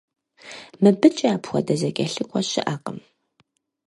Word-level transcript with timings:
Мыбыкӏэ 0.81 1.27
апхуэдэ 1.35 1.75
зэкӀэлъыкӀуэ 1.81 2.41
щыӀэкъым. 2.49 2.99